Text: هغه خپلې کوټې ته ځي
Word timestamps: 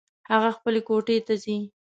هغه 0.31 0.49
خپلې 0.57 0.79
کوټې 0.87 1.17
ته 1.27 1.33
ځي 1.43 1.57